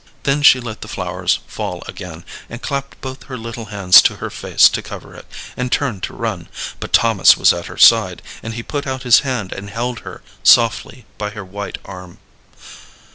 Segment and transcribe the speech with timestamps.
[0.23, 4.31] Then she let the flowers fall again, and clapped both her little hands to her
[4.31, 6.47] face to cover it, and turned to run;
[6.79, 10.23] but Thomas was at her side, and he put out his hand and held her
[10.41, 12.17] softly by her white arm.